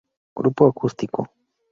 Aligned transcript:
Grupo 0.39 0.61
acústico. 0.65 1.19